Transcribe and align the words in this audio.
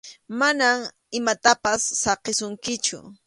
Mana 0.39 0.67
imatapas 1.19 1.81
saqisunkikuchu. 2.03 2.97